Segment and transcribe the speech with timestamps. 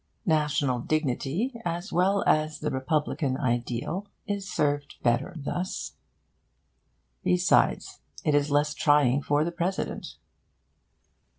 [0.25, 5.93] National dignity, as well as the republican ideal, is served better thus.
[7.23, 10.15] Besides, it is less trying for the President.